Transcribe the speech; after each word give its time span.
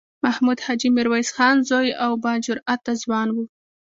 محمود 0.25 0.59
حاجي 0.65 0.89
میرویس 0.95 1.29
خان 1.35 1.57
زوی 1.69 1.89
او 2.05 2.11
با 2.23 2.33
جرئته 2.45 2.91
ځوان 3.01 3.27
و. 3.31 3.37